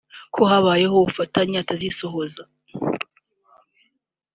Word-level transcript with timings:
ko 0.33 0.41
hatabayeho 0.51 0.93
ubufatanye 0.97 1.55
atazisohoza 1.59 2.43